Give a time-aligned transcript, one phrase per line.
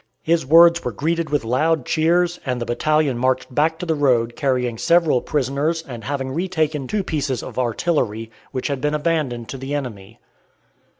[0.23, 4.35] His words were greeted with loud cheers, and the battalion marched back to the road
[4.35, 9.59] carrying several prisoners and having retaken two pieces of artillery which had been abandoned to
[9.59, 10.19] the enemy.